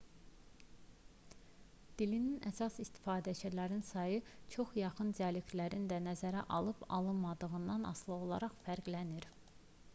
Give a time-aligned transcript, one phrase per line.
[1.99, 4.23] dilin əsas istifadəçilərinin sayı
[4.55, 9.29] çox yaxın dialektlərin də nəzərə alınıb alınmadığından asılı olaraq fərqlənir